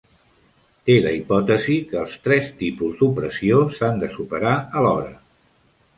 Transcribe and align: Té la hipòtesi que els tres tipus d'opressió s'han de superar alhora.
Té 0.87 0.93
la 1.03 1.11
hipòtesi 1.17 1.75
que 1.91 1.99
els 2.03 2.17
tres 2.29 2.49
tipus 2.63 2.97
d'opressió 3.03 3.61
s'han 3.77 4.03
de 4.05 4.13
superar 4.19 4.59
alhora. 4.81 5.17